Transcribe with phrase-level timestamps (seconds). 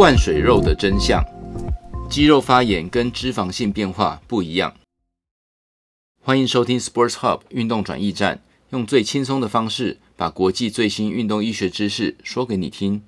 [0.00, 1.22] 灌水肉的真相：
[2.08, 4.74] 肌肉发炎跟脂肪性变化不一样。
[6.22, 8.40] 欢迎收听 Sports Hub 运动转驿站，
[8.70, 13.02] 用最轻松的方式把国际最新运动医学知识说给你听。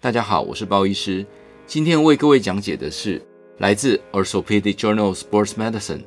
[0.00, 1.26] 大家好，我是包医师，
[1.66, 3.20] 今天为各位讲解的是
[3.58, 6.04] 来自 Orthopedic Journal Sports Medicine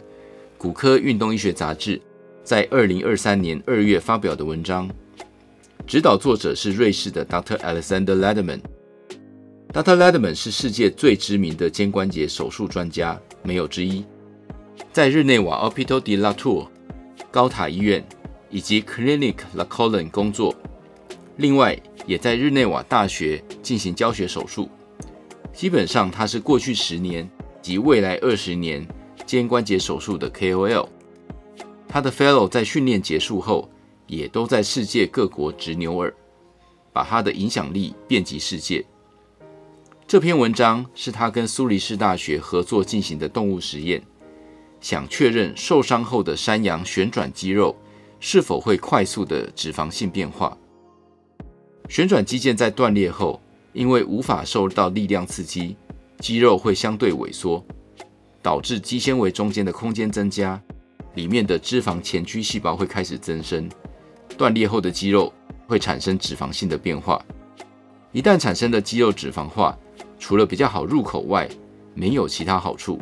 [0.57, 2.01] 骨科运动医学杂志
[2.45, 4.89] 在二零二三年二月发表的文章。
[5.85, 7.57] 指导作者是瑞士的 Dr.
[7.57, 8.61] Alexander Lederman。
[9.73, 9.95] Dr.
[9.97, 14.03] Lederman 是世界最知名的肩关节手术专家，没有之一。
[14.91, 16.67] 在日内瓦 o p i t o de la Tour
[17.29, 18.03] 高塔医院
[18.49, 20.55] 以及 Clinique La Colonne 工作，
[21.35, 24.69] 另外也在日内瓦大学进行教学手术。
[25.53, 27.29] 基本上，他是过去十年
[27.61, 28.87] 及未来二十年
[29.25, 30.87] 肩关节手术的 KOL。
[31.87, 33.69] 他的 Fellow 在训练结束后，
[34.07, 36.13] 也都在世界各国执牛耳，
[36.93, 38.83] 把他的影响力遍及世界。
[40.07, 44.01] 这篇文章是他跟苏黎世大学合作进行的动物实验，
[44.79, 47.75] 想确认受伤后的山羊旋转肌肉
[48.21, 50.57] 是否会快速的脂肪性变化。
[51.89, 53.41] 旋转肌腱在断裂后，
[53.73, 55.75] 因为无法受到力量刺激，
[56.19, 57.61] 肌肉会相对萎缩，
[58.41, 60.57] 导致肌纤维中间的空间增加，
[61.15, 63.69] 里面的脂肪前驱细胞会开始增生。
[64.37, 65.33] 断裂后的肌肉
[65.67, 67.21] 会产生脂肪性的变化，
[68.13, 69.77] 一旦产生的肌肉脂肪化，
[70.19, 71.47] 除了比较好入口外，
[71.93, 72.99] 没有其他好处，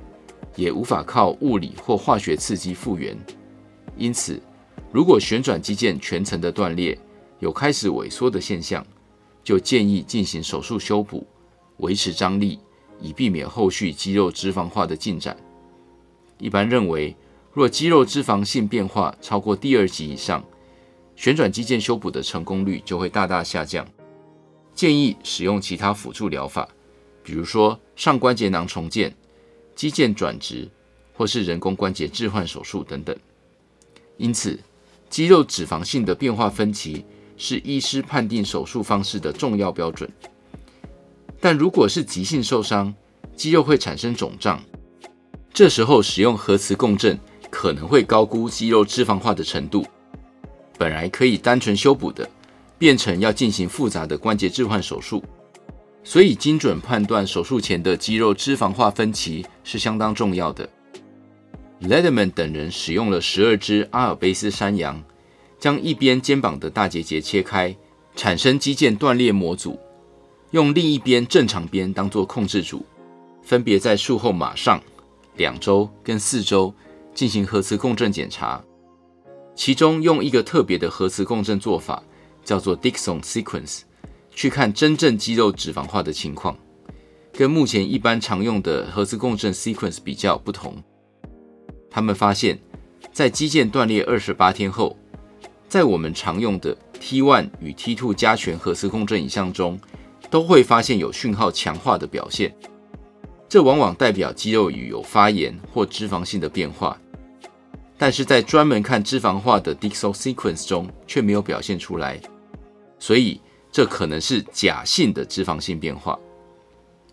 [0.56, 3.18] 也无法靠物理或化学刺激复原。
[3.98, 4.42] 因此，
[4.92, 6.98] 如果旋转肌腱全层的断裂
[7.40, 8.86] 有开始萎缩的现象，
[9.44, 11.26] 就建议进行手术修补，
[11.78, 12.60] 维持张力，
[13.00, 15.36] 以避免后续肌肉脂肪化的进展。
[16.38, 17.16] 一般认为，
[17.54, 20.44] 若肌肉脂肪性变化超过第二级以上，
[21.16, 23.88] 旋转肌腱修补的成功率就会大大下降，
[24.74, 26.68] 建议使用其他辅助疗法，
[27.26, 29.12] 比如说上关节囊重建、
[29.76, 30.70] 肌腱转植
[31.12, 33.18] 或是人工关节置换手术等等。
[34.18, 34.60] 因此，
[35.10, 37.04] 肌肉脂肪性的变化分歧
[37.36, 40.08] 是医师判定手术方式的重要标准。
[41.42, 42.94] 但如果是急性受伤，
[43.36, 44.64] 肌肉会产生肿胀，
[45.52, 47.20] 这时候使用核磁共振
[47.50, 49.84] 可能会高估肌肉脂肪化的程度。
[50.78, 52.30] 本来可以单纯修补的，
[52.78, 55.24] 变成要进行复杂的关节置换手术，
[56.06, 60.70] 所以精准判断手术前的肌肉脂肪化分期是相当重要的。
[61.82, 65.04] Lederman 等人使用了十二只阿尔卑斯山羊，
[65.60, 67.76] 将一边肩膀的大结节切开，
[68.16, 69.78] 产生肌腱断裂模组，
[70.52, 72.86] 用另一边正常边当做控制组，
[73.42, 74.80] 分别在术后马上、
[75.38, 76.72] 两周跟四周
[77.16, 78.64] 进行核磁共振检查。
[79.56, 82.04] 其中用一个特别的核磁共振做法，
[82.44, 83.82] 叫做 Dixon Sequence，
[84.36, 86.56] 去看真正肌肉脂肪化的情况，
[87.32, 90.76] 跟目前一般常用的核磁共振 Sequence 比较不同。
[91.90, 92.60] 他们发现，
[93.14, 94.98] 在肌腱断裂二十八天后，
[95.70, 99.80] 在我们常用的 T1 与 T2 加权核磁共振影像中，
[100.30, 102.54] 都会发现有讯号强化的表现。
[103.48, 107.00] 这往往代表肌肉与有发炎或脂肪性的变化。
[107.98, 112.20] 但是在专门看脂肪化的 Dixon Sequence 中却没有表现出来，
[113.00, 113.40] 所以
[113.76, 116.18] 这可能是假性的脂肪性变化，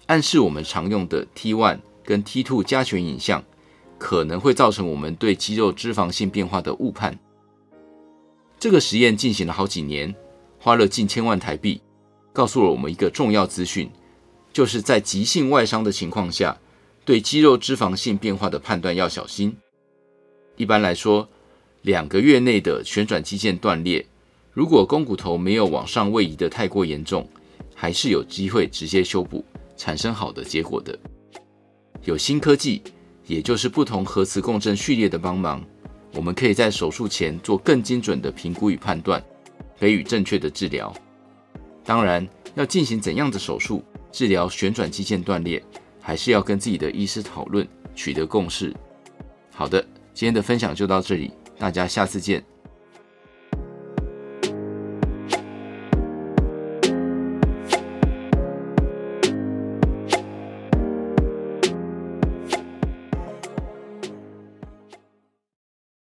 [0.07, 3.43] 暗示我们常用的 T1 跟 T2 加权影像
[3.99, 7.19] 可能会造成我们对肌肉脂肪性变化的误判。
[8.61, 10.15] 这个实验进行了好几年，
[10.61, 11.83] 花了近千万台币，
[12.33, 13.91] 告诉了我们一个重要资讯，
[14.53, 16.57] 就是在急性外伤的情况下，
[17.05, 19.57] 对肌肉脂肪性变化的判断要小心。
[20.55, 21.29] 一般来说，
[21.81, 24.07] 两个月内的旋转肌腱断裂，
[24.53, 27.27] 如果肱骨头没有往上位移的太过严重，
[27.75, 29.45] 还是有机会直接修补，
[29.77, 30.99] 产生好的结果的。
[32.05, 32.83] 有新科技，
[33.27, 35.65] 也就是不同核磁共振序列的帮忙，
[36.15, 39.23] 我们可以在手术前做更精准的评估与判断，
[39.79, 40.93] 给予正确的治疗。
[41.85, 45.65] 当然，要进行怎样的手术治疗旋转肌腱断裂，
[46.01, 48.75] 还是要跟自己的医师讨论，取得共识。
[49.51, 49.85] 好的。
[50.15, 52.45] 今天的分享就到这里，大家下次见。